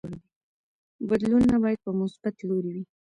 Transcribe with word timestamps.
بدلونونه 1.07 1.55
باید 1.63 1.79
په 1.85 1.91
مثبت 2.01 2.35
لوري 2.47 2.71
وي. 2.75 2.83